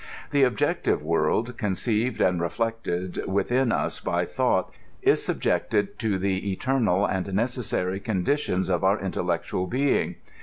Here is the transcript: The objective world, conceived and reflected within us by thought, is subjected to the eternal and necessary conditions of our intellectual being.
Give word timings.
The 0.31 0.41
objective 0.41 1.03
world, 1.03 1.59
conceived 1.59 2.21
and 2.21 2.41
reflected 2.41 3.21
within 3.27 3.71
us 3.71 3.99
by 3.99 4.25
thought, 4.25 4.73
is 5.03 5.21
subjected 5.23 5.99
to 5.99 6.17
the 6.17 6.51
eternal 6.51 7.05
and 7.05 7.31
necessary 7.35 7.99
conditions 7.99 8.67
of 8.67 8.83
our 8.83 8.99
intellectual 8.99 9.67
being. 9.67 10.15